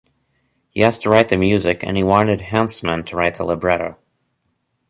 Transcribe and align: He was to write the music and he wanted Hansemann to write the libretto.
He 0.71 0.83
was 0.83 0.97
to 0.97 1.11
write 1.11 1.29
the 1.29 1.37
music 1.37 1.83
and 1.83 1.95
he 1.95 2.01
wanted 2.01 2.41
Hansemann 2.41 3.03
to 3.05 3.15
write 3.15 3.35
the 3.35 3.43
libretto. 3.43 3.99